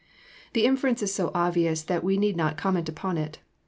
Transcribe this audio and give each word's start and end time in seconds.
The 0.53 0.65
inference 0.65 1.03
is 1.03 1.13
so 1.13 1.29
obvious 1.35 1.83
that 1.83 2.03
we 2.03 2.17
need 2.17 2.35
not 2.35 2.57
comment 2.57 2.89
upon 2.89 3.19
it. 3.19 3.37